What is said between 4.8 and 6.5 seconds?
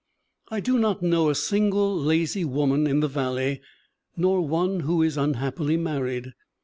is unhappily married.